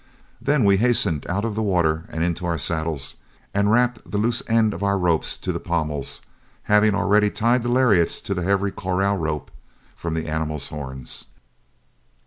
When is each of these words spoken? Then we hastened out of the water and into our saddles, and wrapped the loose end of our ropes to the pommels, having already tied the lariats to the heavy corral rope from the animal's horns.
Then 0.41 0.63
we 0.63 0.77
hastened 0.77 1.27
out 1.29 1.45
of 1.45 1.53
the 1.53 1.61
water 1.61 2.05
and 2.09 2.23
into 2.23 2.43
our 2.47 2.57
saddles, 2.57 3.17
and 3.53 3.69
wrapped 3.71 4.09
the 4.09 4.17
loose 4.17 4.41
end 4.47 4.73
of 4.73 4.81
our 4.81 4.97
ropes 4.97 5.37
to 5.37 5.51
the 5.51 5.59
pommels, 5.59 6.21
having 6.63 6.95
already 6.95 7.29
tied 7.29 7.61
the 7.61 7.69
lariats 7.69 8.19
to 8.21 8.33
the 8.33 8.41
heavy 8.41 8.71
corral 8.71 9.17
rope 9.17 9.51
from 9.95 10.15
the 10.15 10.27
animal's 10.27 10.69
horns. 10.69 11.25